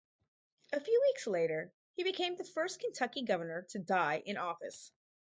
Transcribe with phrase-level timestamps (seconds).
[0.73, 4.91] A few weeks later, he became the first Kentucky governor to die in office.